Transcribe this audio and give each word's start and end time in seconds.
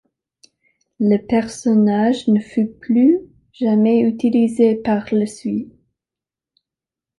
Le 0.99 1.17
personnage 1.17 2.27
ne 2.27 2.39
fut 2.39 2.67
plus 2.71 3.19
jamais 3.53 3.99
utilisé 3.99 4.73
par 4.73 5.05
la 5.13 5.27
suite. 5.27 5.71